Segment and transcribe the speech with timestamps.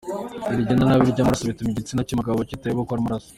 [0.53, 3.29] Iri genda nabi ry’amaraso bituma igitsina cy’umugabo kitayobokwa n’amaraso.